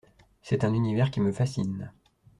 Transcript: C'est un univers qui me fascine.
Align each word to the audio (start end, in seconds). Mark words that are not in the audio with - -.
C'est 0.41 0.63
un 0.63 0.73
univers 0.73 1.11
qui 1.11 1.21
me 1.21 1.31
fascine. 1.31 1.91